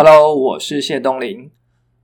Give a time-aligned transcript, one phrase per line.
[0.00, 1.50] Hello，我是谢东林。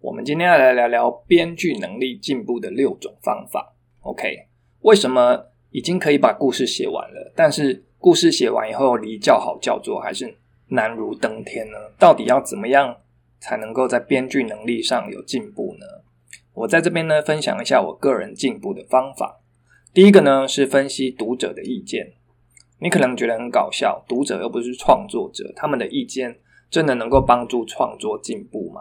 [0.00, 3.76] 我们今天要来聊聊编剧能力进步的六种方法。
[4.00, 4.48] OK，
[4.80, 10.36] 为什么已经可以把故事写完了，但是故事写完以后离叫好叫座还是
[10.70, 11.78] 难如登天呢？
[11.96, 12.96] 到底要怎么样
[13.38, 15.86] 才能够在编剧能力上有进步呢？
[16.52, 19.40] 我在这边呢分享一下我个人进步的方法。
[19.92, 22.14] 第一个呢是分析读者的意见。
[22.80, 26.40] 你可能觉得很搞笑，读者又不是创作者，他们的意见
[26.74, 28.80] 真的能够帮助创作进步吗？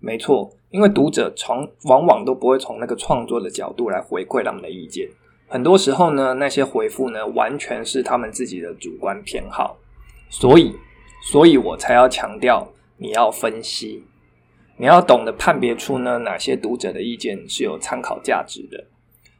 [0.00, 5.08] 没错，因为读者从往往都不会从那个创作的角度来回馈他们的意见，
[5.48, 9.78] 很多时候呢，那些回复呢，完全是他们自己的主观偏好。
[10.28, 10.74] 所以，
[11.22, 14.04] 所以我才要强调，你要分析，
[14.76, 18.84] 你要懂得判别出呢，哪些读者的意见是有参考价值的，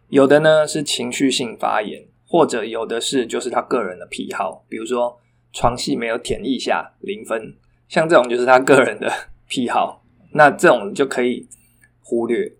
[0.08, 2.06] 有的呢是情绪性发言。
[2.28, 5.16] 或者有的是就是他个人的癖好，比如说
[5.52, 7.54] 床戏没有舔一下零分，
[7.88, 9.10] 像这种就是他个人的
[9.48, 11.48] 癖好，那这种就可以
[12.02, 12.52] 忽略。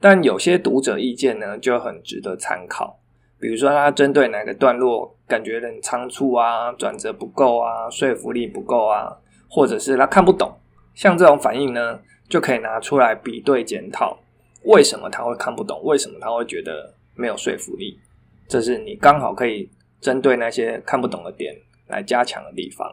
[0.00, 2.98] 但有些读者意见呢就很值得参考，
[3.38, 9.16] 比如说他针对哪个段落感觉很仓促啊，转折不够啊，说服力不够啊，
[9.48, 10.52] 或者是他看不懂，
[10.94, 14.18] 像这种反应呢就可以拿出来比对检讨，
[14.64, 18.00] 为什么他会看不懂，为什么他会觉得没有说服力。
[18.48, 21.54] 这是你刚好可以针对那些看不懂的点
[21.86, 22.92] 来加强的地方。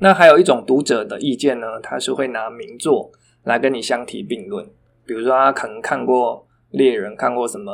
[0.00, 3.10] 那还有一种读者的意见呢，他是会拿名作
[3.44, 4.64] 来跟你相提并论。
[5.04, 6.46] 比如说，他可能看过
[6.76, 7.72] 《猎人》，看过什么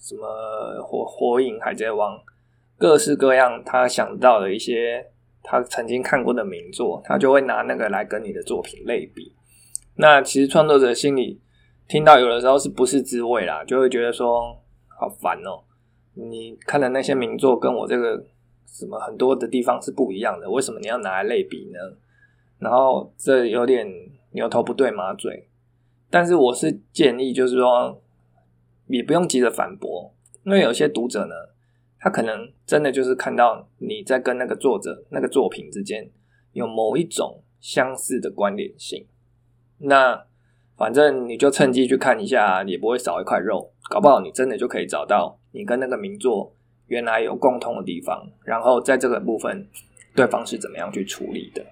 [0.00, 0.26] 什么
[0.82, 2.16] 《火火影》《海贼王》，
[2.76, 5.06] 各式各样他想到的一些
[5.42, 9.32] 他曾经看过的名作，他就会拿那个来跟你的作品类比。
[9.96, 11.40] 那其实创作者心里
[11.86, 14.54] 听到有的时候是不是滋味啦，就会觉得说
[14.88, 15.62] 好烦哦。
[16.14, 18.24] 你看的那些名作跟我这个
[18.66, 21.78] 什么很多的地方是不一样的，为什么你要拿来类比呢？
[22.58, 23.86] 然后这有点
[24.30, 25.48] 牛头不对马嘴，
[26.10, 28.00] 但是我是建议，就是说
[28.86, 31.34] 也不用急着反驳，因为有些读者呢，
[31.98, 36.10] 他可能真的就是看到你在跟那个作者那个作品之间
[36.52, 39.06] 有某一种相似的关联性，
[39.78, 40.26] 那
[40.76, 45.38] 反正你就趁机去看一下，也不会少一块肉，搞不好你真的就可以找到。
[45.52, 46.52] 你跟那个名作
[46.86, 49.66] 原来有共通的地方，然后在这个部分，
[50.14, 51.64] 对方是怎么样去处理的？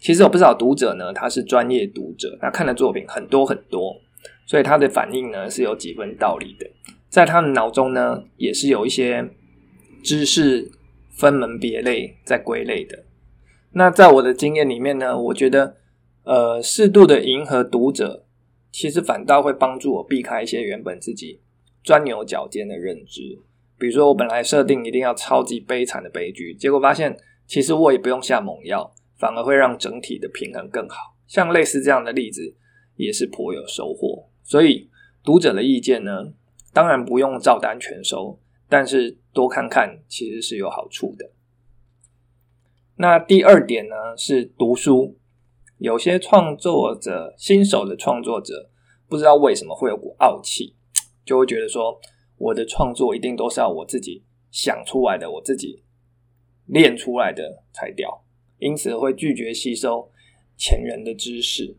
[0.00, 4.00] 其实有不少读者呢，他是专业读者，他看的作品很多很多，
[4.46, 6.70] 所以他的反应呢是有几分道理的，
[7.08, 9.30] 在他的脑中呢也是有一些
[10.02, 10.70] 知识
[11.10, 13.04] 分门别类在归类的。
[13.72, 15.76] 那在我的经验里面呢，我觉得
[16.24, 18.24] 呃适度的迎合读者，
[18.70, 21.40] 其实反倒会帮助我避开一些原本自己。
[21.82, 23.38] 钻牛角尖的认知，
[23.78, 31.14] 比如说我本来设定一定要超级悲惨的悲剧，结果发现其实我也不用下猛药，反而会让整体的平衡更好。
[31.26, 32.54] 像类似这样的例子
[32.96, 34.28] 也是颇有收获。
[34.42, 34.90] 所以
[35.22, 36.32] 读者的意见呢，
[36.72, 41.30] 当然不用照单全收，但是多看看其实是有好处的。
[42.96, 45.16] 那第二点呢是读书，
[45.78, 48.70] 有些创作者新手的创作者
[49.08, 50.74] 不知道为什么会有股傲气。
[51.24, 51.98] 就会觉得说，
[52.44, 55.82] 我的创作一定都是要我自己想出来的，我自己
[56.66, 58.22] 练出来的才屌，
[58.58, 60.10] 因此会拒绝吸收
[60.56, 61.74] 前人的知识。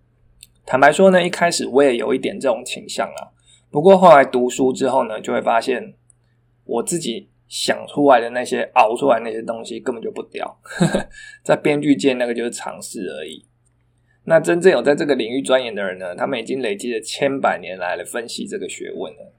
[0.66, 3.30] 坦白说呢，一开始我也有一点这种倾向啊。
[3.70, 5.94] 不过后来读书之后呢，就会发现
[6.64, 10.60] 我自己想出来的那些熬出来那些东西根本就不屌，
[11.46, 13.46] 在编剧界那个就是尝试而已。
[14.24, 19.35] 那真正有在这个领域钻研的人呢，他们已经累积了千百年来的分析这个学问了。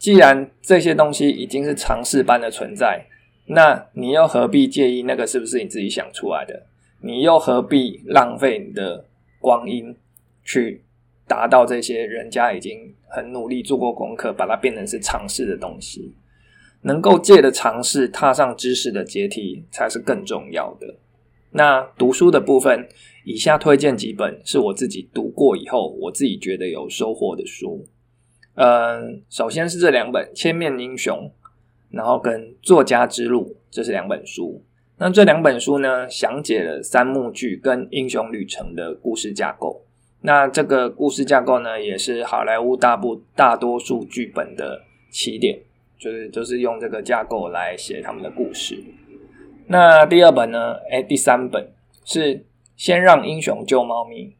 [0.00, 3.04] 既然这些东西已经是尝试般的存在，
[3.44, 6.66] 那你又何必介意那个是不是你自己想出来的？
[7.02, 9.04] 你又何必浪费你的
[9.38, 9.94] 光阴
[10.42, 10.82] 去
[11.28, 16.14] 达到这些人家已经很努力做过功课，把它变成是尝试的东西？
[16.80, 20.96] 能够借着尝试踏上知识的阶梯，才是更重要的。
[21.50, 22.88] 那读书的部分，
[23.26, 27.86] 以下推荐几本是我自己读过以后，我自己觉得有收获的书。
[28.54, 31.16] 嗯，首先是这两本《千面英雄》，
[31.90, 34.62] 然后跟《作家之路》，这是两本书。
[34.98, 39.82] 那这两本书呢，详解了三幕剧跟英雄旅程的故事架构。
[40.20, 45.58] 那这个故事架构呢，也是好莱坞大部大多数剧本的起点，
[45.96, 48.84] 就是就是用这个架构来写他们的故事。
[49.68, 50.74] 那第二本呢？
[50.90, 51.72] 哎，第三本
[52.04, 52.44] 是
[52.76, 54.36] 先让英雄救猫咪，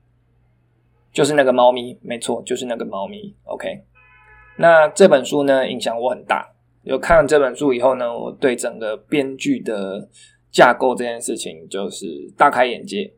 [1.10, 3.34] 就是那个猫咪，没错，就是那个猫咪。
[3.44, 3.84] OK。
[4.60, 6.46] 那这本书呢，影响我很大。
[6.82, 10.06] 有看了这本书以后呢，我对整个编剧的
[10.52, 13.10] 架构这件事情就是大开眼界。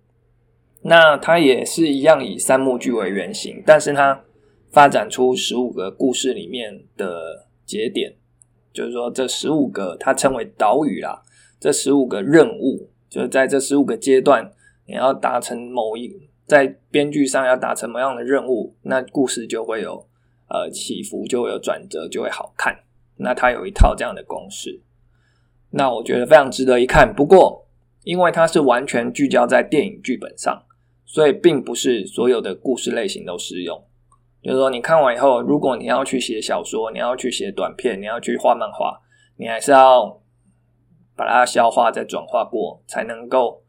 [0.83, 4.23] 那它也是一样以三幕剧为原型，但是它
[4.71, 8.15] 发展出十五个故事里面的节点，
[8.73, 11.23] 就是说这十五个它称为岛屿啦，
[11.59, 14.53] 这十五个任务，就是在这十五个阶段，
[14.87, 20.07] 你要达成某一在编剧上要达成某样的任务，那故事就会有
[20.53, 22.79] 呃起伏，就会有转折，就会好看。
[23.17, 24.81] 那它有一套这样的公式，
[25.71, 27.13] 那我觉得非常值得一看。
[27.13, 27.67] 不过，
[28.05, 30.63] 因为它是完全聚焦在电影剧本上。
[31.05, 33.85] 所以并不是所有的故事类型都适用，
[34.43, 38.99] 就是说你看完以后，如果你要去写小说，你要去写短片，你要去画漫画，
[39.37, 40.23] 你还是要
[41.15, 43.63] 把它消化再转化过，才能够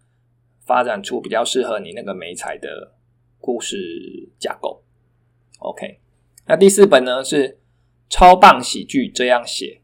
[0.65, 2.93] 发展出比较适合你那个美彩的
[3.39, 3.77] 故事
[4.39, 4.81] 架构。
[5.59, 5.99] OK，
[6.47, 7.59] 那第四本呢是
[8.09, 9.81] 超棒喜剧这样写。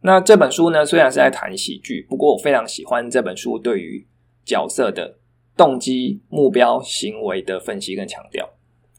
[0.00, 4.06] 那这本书呢虽然是在谈喜剧，不过我非常喜欢这本书对于
[4.44, 5.18] 角色的。
[5.56, 8.54] 动机、目标、行为的分析跟强调，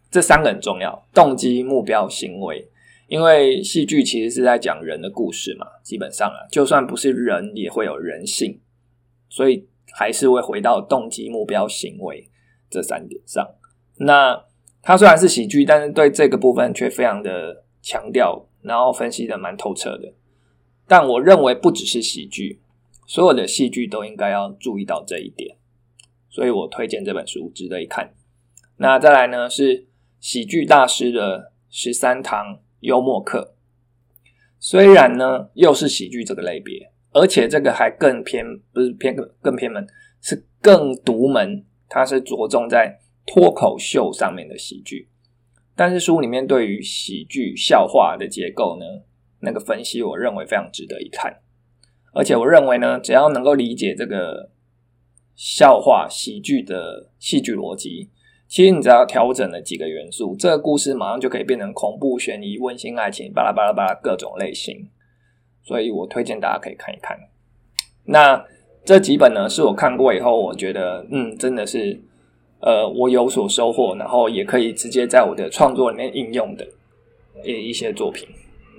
[0.09, 1.05] 这三个很重要。
[1.13, 2.69] 动机、目标、行为，
[3.09, 8.61] 因为戏剧其实是在讲人的故事嘛，基本上啊，就算不是人，也会有人性，
[9.27, 12.31] 所以还是会回到动机、目标、行为
[12.69, 13.45] 这三点上。
[13.97, 14.45] 那
[14.87, 20.13] 它虽然是喜剧，但是对这个部分却非常的强调，然后分析的蛮透彻的。
[20.87, 22.61] 但我认为不只是喜剧，
[23.07, 25.57] 所有的戏剧都应该要注意到这一点。
[26.29, 28.13] 所以我推荐这本书，值得一看。
[28.77, 29.87] 那再来呢，是
[30.19, 33.55] 喜剧大师的十三堂幽默课。
[34.59, 39.87] 虽然呢，又是喜剧这个类别，而且这个还更偏，不是偏更偏门，
[40.21, 41.65] 是更独门。
[41.89, 45.09] 它是着重在脱口秀上面的喜剧。
[45.75, 48.85] 但是书里面对于喜剧笑话的结构呢，
[49.39, 51.41] 那个分析，我认为非常值得一看。
[52.13, 54.51] 而且我认为呢，只要能够理解这个。
[55.37, 58.09] 笑话喜剧的戏剧逻辑，
[58.47, 64.87] 其实你只要调整了几个元素，这个故事马上就可以变成恐怖、悬疑、温馨、爱情，巴拉巴拉巴拉各种类型。
[65.61, 67.19] 所以我推荐大家可以看一看。
[68.05, 68.45] 那
[68.85, 72.01] 这几本呢，是我看过以后，我觉得嗯，真的是
[72.65, 76.67] 呃，我有所收获，然后也可以直接在我的创作里面应用的
[77.45, 78.27] 一一些作品。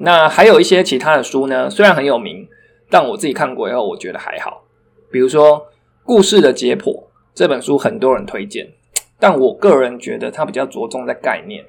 [0.01, 2.47] 那还有一些其他的书呢，虽然很有名，
[2.91, 4.63] 但我自己看过以后，我觉得还好。
[5.11, 5.67] 比如说。
[6.09, 7.03] 故事的解剖
[7.35, 8.65] 这本书很多人推荐，
[9.19, 11.65] 但我个人觉得它比较着重在概念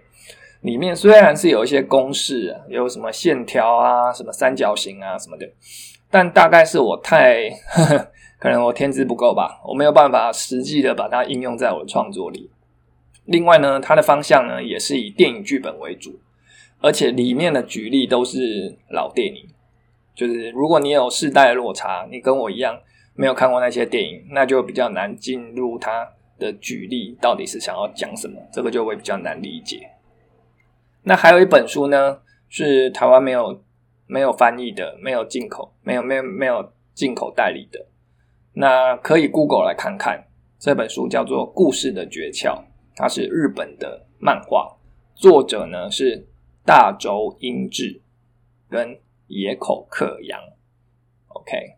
[0.62, 0.96] 里面。
[0.96, 5.50] 虽然是有一些公式，有什么线条啊、什么三角形啊什么的，
[6.12, 7.50] 但大概是我太
[8.40, 12.50] 可能我天资不够吧，我没有办法实际的把它应用在我的创作里。
[13.26, 16.20] 另外呢，它的方向呢也是以电影剧本为主，
[16.80, 19.48] 而且里面的举例都是老电影，
[20.16, 22.80] 就是如果你有世代落差，你跟我一样。
[23.20, 26.08] 没有看过那些电影，那就比较难进入他
[26.38, 29.90] 的举例到底是想要讲什么，这个就会比较难理解。
[31.02, 33.60] 那还有一本书呢，是台湾没有
[34.06, 37.88] 没有翻译的，没有进口，没有没有没有进口代理的，
[38.60, 40.26] 那可以 Google 来看看。
[40.58, 42.56] 这本书叫做《故事的诀窍》，
[42.96, 44.76] 它是日本的漫画，
[45.14, 46.28] 作者呢是
[46.66, 48.02] 大轴英治
[48.68, 50.40] 跟野口克洋。
[51.28, 51.76] OK。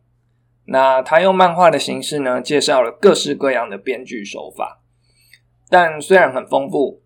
[0.64, 4.82] 那他用漫画的形式呢，介绍了各式各样的编剧手法，
[5.68, 7.02] 但虽然很丰富，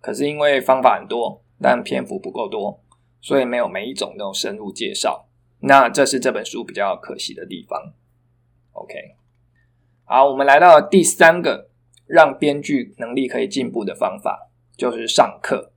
[0.00, 2.80] 可是因为方法很多，但篇幅不够多，
[3.20, 5.26] 所以没有每一种都深入介绍。
[5.60, 7.94] 那这是这本书比较可惜的地方。
[8.74, 8.94] OK，
[10.04, 11.70] 好，我们来到第三个
[12.06, 15.72] 让编剧能力可以进步的方法，就是上课。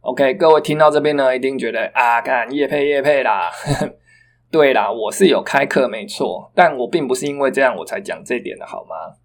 [0.00, 3.50] OK，各位听到这边呢，一定觉得啊，看叶配叶配啦。
[4.50, 9.16] 对啦，我是有开课没错，但我并不是因为这样我才讲这点的好吗？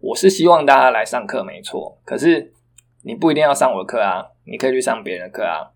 [0.00, 2.54] 我是希望大家来上课没错，可是
[3.02, 5.72] 你不一定要上我的课啊，你可以去上别人的课啊。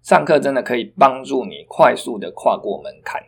[0.00, 3.22] 上课真的可以帮助你快速的跨过门槛。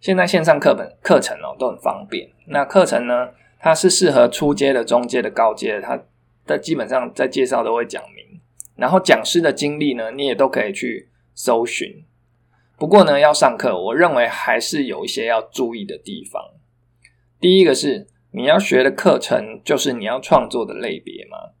[0.00, 3.28] 现在线上课本课程哦都很方便，那课程呢，
[3.58, 6.02] 它是适合初阶的、中阶的、高阶的，它
[6.46, 8.40] 的基本上在介绍都会讲明，
[8.76, 12.04] 然后讲师的经历呢，你也都可以去搜寻。
[12.78, 16.42] 不过呢，要上课，我认为还是有一些要注意的地方。
[17.38, 21.52] 第一个是，你要学的课程就是你要创作的类别吗？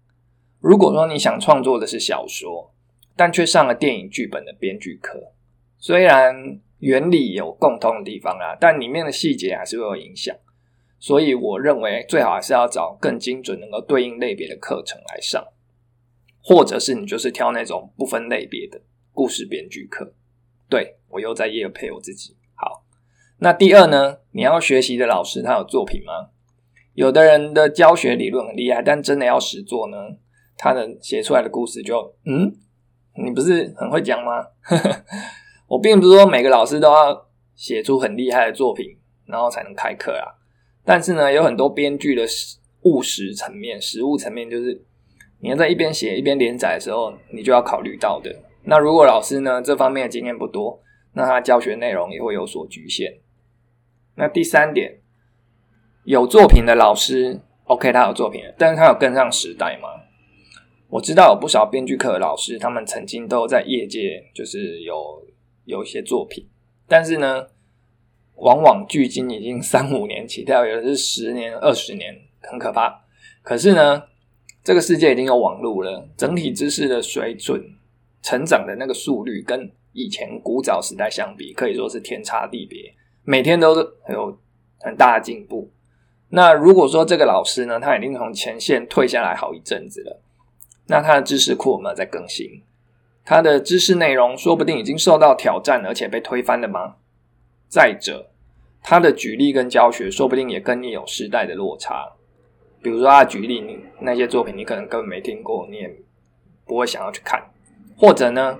[0.60, 2.72] 如果说你想创作的是小说，
[3.14, 5.34] 但却上了电影剧本的编剧课，
[5.78, 10.36] 虽然原理有共通的地方啊，但里面的细节还是会有影响。
[10.98, 15.46] 所以我认为最好还是要找更精准、能够对应类别的课程来上，
[16.42, 18.82] 或者是你就是挑那种不分类别的
[19.12, 20.12] 故事编剧课。
[20.68, 22.36] 对我又在夜配我自己。
[22.54, 22.84] 好，
[23.38, 24.18] 那第二呢？
[24.32, 26.28] 你要学习的老师他有作品吗？
[26.92, 29.96] 有的人的教学理论很厉害，但真的要实做呢，
[30.58, 32.52] 他的写出来的故事就嗯，
[33.24, 34.42] 你不是很会讲吗？
[34.60, 35.04] 呵 呵
[35.70, 40.26] 我并不是说每个老师都要写出很厉害的作品，然后才能开课啊。
[40.84, 42.26] 但是呢，有很多编剧的
[42.82, 44.82] 务实层面、实物层面，就是
[45.38, 48.34] 你要在一边写一边连载的时候，你就要考虑到的。
[48.64, 50.82] 那如果老师呢这方面的经验不多，
[51.14, 53.20] 那他教学内容也会有所局限。
[54.16, 54.98] 那第三点，
[56.02, 59.88] 有作品的老师，OK，他有作品，但是他有跟上时代吗？
[60.88, 65.22] 我知道有不少编剧课的老师，他们曾经都在业界就是有
[65.70, 66.46] 有一些作品，
[66.86, 67.46] 但是呢，
[68.34, 73.02] 往往距今已经三五年起跳，有的是十年、二十年，很可怕。
[73.42, 74.02] 可是呢，
[74.62, 77.62] 这个世界已经有网络了，整体知识的水准、
[78.22, 82.94] 成长的那个速率，跟以前古早时代相比，可以说是天差地别。
[83.24, 84.38] 每天都是有
[84.80, 85.70] 很大的进步。
[86.28, 90.22] 那如果说这个老师呢，他已经从前线退下来好一阵子了，
[90.86, 92.62] 那他的知识库有没有在更新？
[93.30, 96.96] 他的知识内容说不定已经受到挑战，而且被推翻了吗？
[97.68, 98.28] 再者，
[98.82, 102.10] 他的举例跟教学说不定也跟你有时代的落差。
[102.82, 105.88] 比如说，他举例你那些作品，你可能根本没听过，你也
[106.66, 107.40] 不会想要去看。
[107.96, 108.58] 或者呢，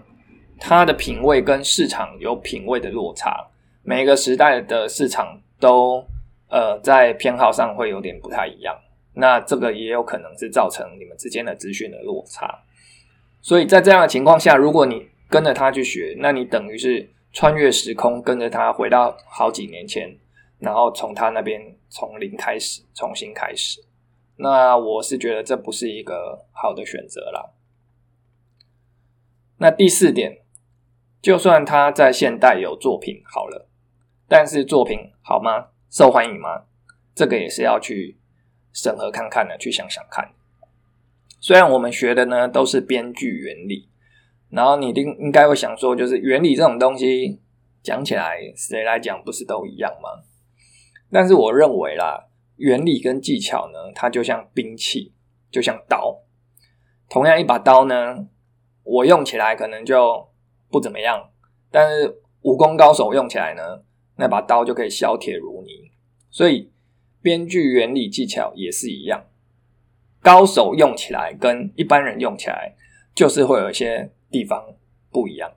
[0.61, 3.45] 他的品味跟市场有品味的落差。
[3.83, 6.01] 每个时代的市场都
[6.49, 8.79] 呃在偏好上会有点不太一样，
[9.15, 12.57] 那这个也有可能是造成你们之间的资讯的落差。
[13.43, 20.19] 所以在这样的情况下，如果你跟着他去学，那你等于是穿越时空，跟着他回到好几年前，
[20.59, 23.85] 然后从他那边从零开始重新开始。
[24.37, 27.51] 那我是觉得这不是一个好的选择啦。
[29.59, 30.39] 那第四点，
[31.21, 33.69] 就算他在现代有作品好了。
[34.27, 35.69] 但是作品好吗？
[35.91, 36.65] 受欢迎吗？
[37.15, 38.19] 这个也是要去
[38.73, 40.31] 审核看看的，去想想看。
[41.41, 43.89] 虽然我们学的呢都是编剧原理，
[44.51, 47.41] 然后你应应该会想说，就是原理这种东西
[47.83, 50.09] 讲起来，谁来讲不是都一样吗？
[51.11, 55.15] 但是我认为啦，原理跟技巧呢，它就像兵器，
[55.51, 56.21] 就像刀。
[57.09, 58.29] 同样一把刀呢，
[58.85, 60.29] 我用起来可能就
[60.71, 61.31] 不怎么样，
[61.71, 63.83] 但是武功高手用起来呢？
[64.17, 65.91] 那把刀就可以削铁如泥，
[66.31, 66.71] 所以
[67.23, 69.25] 编剧原理技巧也是一样，
[70.23, 72.75] 高手用起来跟一般人用起来
[73.15, 74.63] 就是会有一些地方
[75.11, 75.53] 不一样。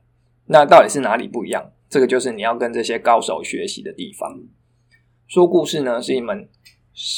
[0.46, 1.72] 那到底是哪里不一样？
[1.90, 4.40] 这个就是你要跟这些高手学习的地方。
[5.28, 6.48] 说故事呢是一门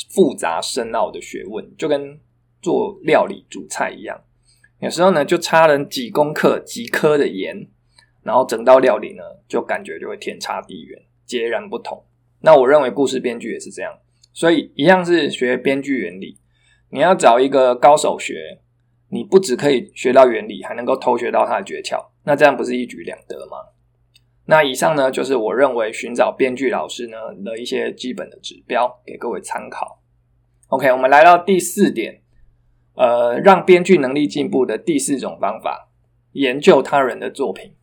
[0.09, 2.19] 复杂深奥的学问，就跟
[2.61, 4.21] 做料理煮菜一样，
[4.79, 7.67] 有时候呢就差了几公克几颗的盐，
[8.21, 11.01] 然后整道料理呢就感觉就会天差地远。
[11.25, 12.05] 截然不同。
[12.41, 13.97] 那我认为故事编剧也是这样，
[14.31, 16.37] 所以一样是学编剧原理。
[16.95, 18.61] 你要找一个高手学，
[19.09, 22.01] 你不只可以学到原理，还能够偷学到他的诀窍。
[22.23, 23.57] 那这样不是一举两得吗？
[24.45, 30.01] 那以上呢，就是我认为寻找编剧老师呢的一些基本的指标，给各位参考。
[30.67, 32.21] OK，我们来到第四点，
[32.93, 35.89] 呃，让编剧能力进步的第四种方法：
[36.31, 37.75] 研究他人的作品。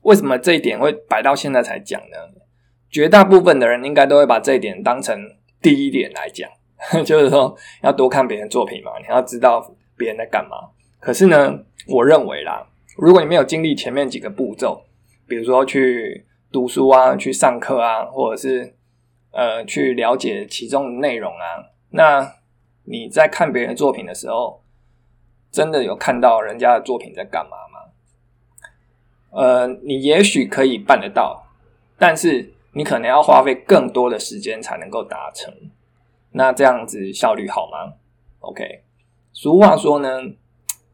[0.00, 2.40] 为什么这一点会摆到现在才讲呢？
[2.90, 5.20] 绝大部分的人应该都会把这一点当成
[5.60, 6.50] 第一点来讲，
[7.04, 10.56] 就是说要多看别人作品嘛，你要知道别人在干嘛。
[10.98, 11.58] 可是呢，
[11.88, 14.82] 我认为啦，如果你没有经历前面几个步骤，
[15.26, 18.74] 比如说去读书啊、去上课啊，或者是
[19.30, 22.34] 呃去了解其中的内容啊，那
[22.84, 24.62] 你在看别人作品的时候，
[25.50, 27.78] 真的有看到人家的作品在干嘛吗？
[29.30, 31.46] 呃，你也许可以办得到，
[31.98, 35.52] 但是你可能要花费更多的时间才能够达成。
[36.32, 37.92] 那这样子效率好吗
[38.40, 38.64] ？OK，
[39.32, 40.08] 俗话说呢，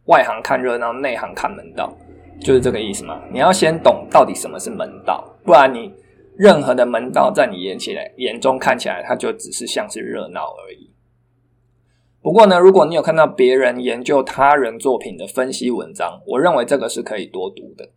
[0.07, 1.93] 外行看热闹，内行看门道，
[2.41, 3.23] 就是这个意思嘛。
[3.33, 5.93] 你要先懂到底什么是门道，不然你
[6.37, 10.91] 任何的门道在你眼起来眼中看起来，它就只是像是热闹而已。
[12.21, 17.89] 不过呢，如果你有看到别人研究他人作品的分析文章，我认为这个是可以多读的。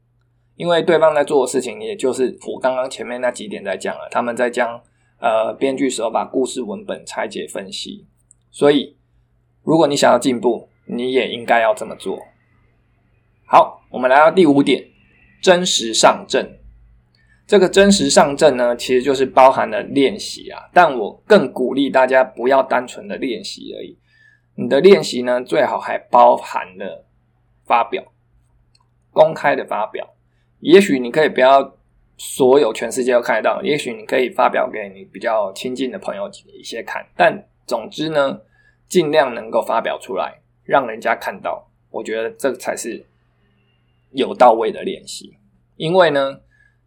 [0.55, 4.79] 因为对方在做的事情，也就是我刚刚前面那几点在讲了，他们在将
[5.21, 8.05] 呃编剧手法、故事文本拆解分析。
[8.51, 8.97] 所以，
[9.63, 12.19] 如果你想要进步，你也应该要这么做。
[13.45, 14.83] 好，我们来到第五点，
[15.41, 16.57] 真实上阵。
[17.47, 23.97] 这个真实上阵呢，其实就是包含了练习啊，但我更鼓励大家不要单纯的练习而已。
[24.55, 27.05] 你的练习呢，最好还包含了
[27.65, 28.03] 发表，
[29.11, 30.13] 公开的发表。
[30.59, 31.77] 也许你可以不要
[32.23, 38.39] 所有全世界都看得到，也许你可以发表给你比较亲近的朋友一些看，但总之呢，
[38.87, 41.67] 尽量能够发表出来，让人家看到。
[41.89, 43.03] 我觉得这才是
[44.11, 45.35] 有到位的练习。
[45.77, 46.41] 因为呢，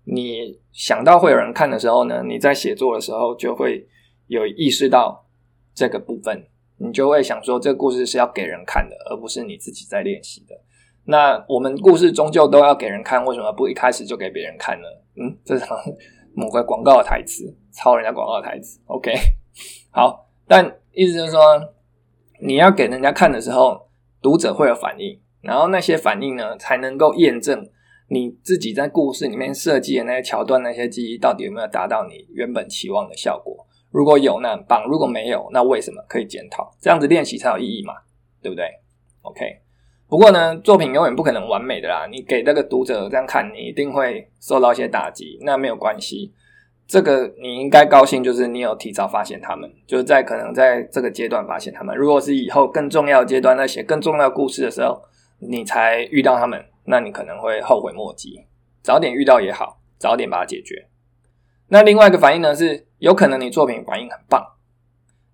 [0.04, 3.88] 你想到会有人看的时候呢，你在写作的时候就会
[4.28, 5.26] 有意识到
[5.74, 10.54] 这个部分，你就会想说，这个故事是要给人看的，而不是你自己在练习的。
[11.06, 14.86] 那我们故事终究都要给人看，为什么不一开始就给别人看呢？
[15.16, 15.64] 嗯，这是
[16.34, 18.80] 某个广告的台词，抄人家广告的台词。
[18.86, 19.12] OK，
[19.92, 21.40] 好，但意思就是说，
[22.40, 23.88] 你要给人家看的时候，
[24.22, 27.68] 读者会有反应，然后那些反应呢，才能够验证
[28.08, 33.66] 你自己在故事里面设计的那些桥段、那些记忆到底有没有达到你原本期望的效果。
[33.90, 36.74] 如果有，那很棒；如果没有，那为什么可以检讨？
[36.80, 37.94] 这样子练习才有意义嘛，
[38.42, 38.64] 对不对
[39.22, 39.63] ？OK。
[40.14, 42.06] 不过呢，作品永远不可能完美的啦。
[42.08, 45.40] 你给那个读者这样看，你一定会受到一些打击。
[45.42, 46.32] 那没有关系，
[46.86, 51.96] 这个你应该高兴，就是你有提早发现他们，就是在可能在这个阶段发现他们。
[51.96, 55.02] 如果是以后更重要阶段，在写更重要故事的时候，
[55.40, 58.38] 你才遇到他们，那你可能会后悔莫及。
[58.84, 60.86] 早点遇到也好，早点把它解决。
[61.66, 64.40] 那另外一个反应呢，是有可能你作品反应很棒。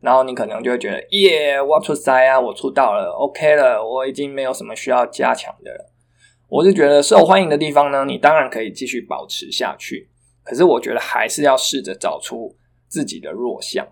[0.00, 5.90] 然后你可能就会觉得，耶，我出塞啊，我出道了，OK 了，我已经没有什么需要加强的了。
[6.49, 10.09] 我是觉得受欢迎的地方呢，你当然可以继续保持下去。
[10.42, 12.57] 可是我觉得还是要试着找出
[12.88, 13.87] 自己的弱项，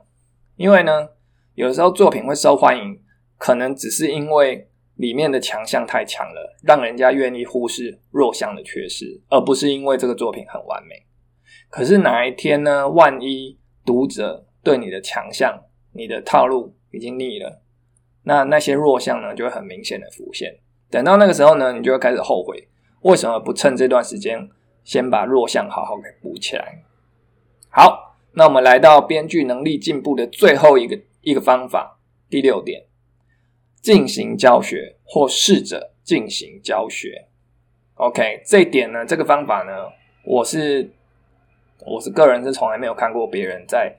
[0.57, 1.11] 因为呢，
[1.55, 3.00] 有时候作品会受欢迎，
[3.37, 11.05] 可能只是因为里面的强项太强了，让人家愿意忽视弱项的缺失，而不是因为这个作品很完美。
[11.69, 12.88] 可是哪一天呢？
[12.88, 15.62] 万一读者对你的强项，
[15.99, 17.61] 你的套路已经腻了，
[18.23, 20.57] 那那些弱项呢就会很明显的浮现。
[20.88, 22.69] 等到那个时候呢，你就会开始后悔，
[23.00, 24.49] 为什么不趁这段时间
[24.85, 26.85] 先把弱项好好给补起来？
[27.69, 31.99] 好，那我们来到编剧能力进步的最后一个一个方法，
[32.31, 32.85] 第六点，
[33.83, 37.26] 进行教学或试着进行教学。
[37.97, 39.73] OK，这一点呢，这个方法呢，
[40.25, 40.88] 我是
[41.85, 43.96] 我是个人是从来没有看过别人在。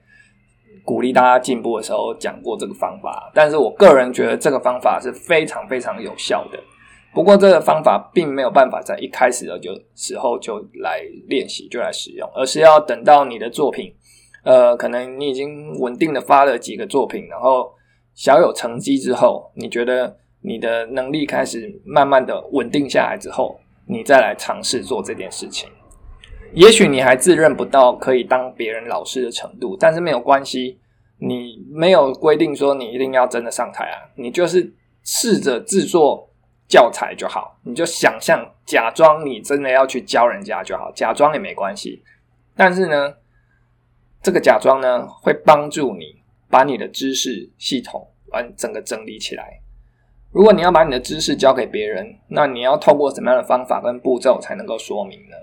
[0.84, 6.60] 鼓励大家进步的时候讲过这个方法，但是我个人觉得这个方法是非常非常有效的。
[7.14, 13.92] 不过这个方法并没有办法在一开始的就时候就来练习就来使用，而是要等到你的作品，
[14.44, 17.72] 呃，可能你已经稳定的发了几个作品，然后
[18.14, 25.68] 小有成绩之后，你觉得你的能力开始慢慢的稳定下来之后，你再来尝试做这件事情。
[26.54, 30.80] 也许你还自认不到可以当别人老师的程度，但是没有关系，
[31.18, 36.30] 你没有规定说你一定要真的上台啊，你就是试着制作
[36.68, 42.04] 教材就好，你就想象假装你真的要去教人家就好，假装也没关系。
[42.56, 43.14] 但是呢，
[44.22, 49.62] 这个假装呢会帮助你把你的知识系统完整个整理起来。
[50.32, 55.36] 如果你要把你的知识教给别人，那你要透过什么样的方法跟步骤才能够说明呢？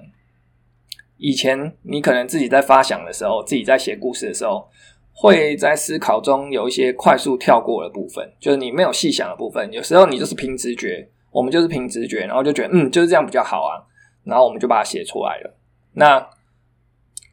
[1.18, 4.68] 以前你可能自己在发想的时候，自己在写故事的时候，
[5.12, 9.72] 会在思考中有一些快速跳过的部分，就是你没有细想的部分。
[9.72, 13.80] 有时候你就是凭直觉，我们就是凭直觉，然后就觉得嗯就是这样比较好啊，
[14.24, 15.56] 然后我们就把它写出来了。
[15.94, 16.28] 那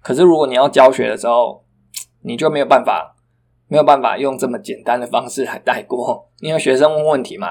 [0.02, 1.66] 可是如果你要教学的时候，
[2.22, 3.16] 你就没有办法，
[3.68, 7.50] 没有办法用这么简单的方式来带过，因为学生问问题嘛，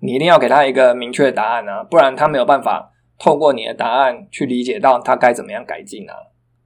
[0.00, 2.90] 你一定要给他一个明确的答案啊，不然他没有办法。
[3.22, 6.14] 透过你的答案去理解到他该怎么样改进啊，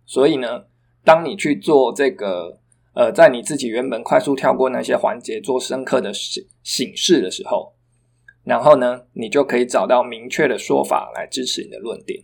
[0.06, 0.66] 所以呢，
[1.04, 2.60] 当你去做这个
[2.94, 7.74] 呃，在你自己原本快速跳过那些环节做深刻的醒醒示的时候，
[8.44, 12.22] 然后呢，你就可以找到明确的说法来支持你的论点。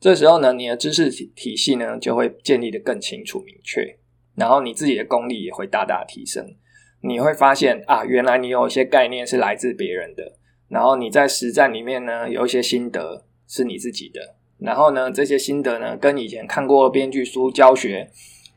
[0.00, 3.98] 这时候呢，你的知识体体系呢就会建立的更清楚明确，
[4.36, 6.56] 然后你自己的功力也会大大提升。
[7.02, 13.26] 你会发现啊，原来你有一些概念是来自别人的，然后你在实战里面呢有一些心得。
[13.46, 18.10] 是你自己的，然后呢，这些心得呢，跟以前看过编剧书教学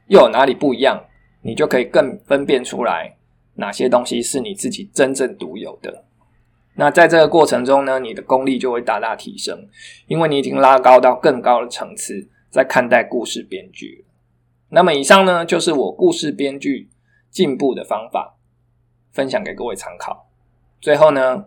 [0.07, 1.05] 又有哪里不一样？
[1.41, 3.15] 你就可以更分辨出来
[3.55, 6.03] 哪些东西是你自己真正独有的。
[6.75, 9.67] 那在这个过程中呢，你的功力就会大大提升，
[10.07, 14.05] 因为你已经拉高到更高的层次，在看待故事编剧。
[14.69, 16.89] 那么以上呢，就是我故事编剧
[17.29, 18.35] 进步的方法，
[19.11, 20.29] 分享给各位参考。
[20.81, 21.45] 最后呢，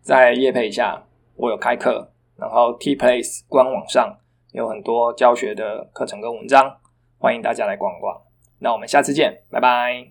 [0.00, 2.11] 在叶配一下，我有开课。
[2.42, 4.18] 然后 T Place 官网上
[4.50, 6.76] 有很多教学的课程跟文章，
[7.18, 8.20] 欢迎大家来逛逛。
[8.58, 10.08] 那我们下次见，拜拜。